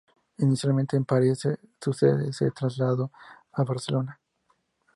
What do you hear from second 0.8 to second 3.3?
en París, su sede se trasladó